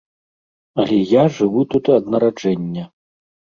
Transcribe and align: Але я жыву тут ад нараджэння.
Але 0.83 0.97
я 1.09 1.23
жыву 1.37 1.67
тут 1.75 1.93
ад 1.99 2.11
нараджэння. 2.17 2.91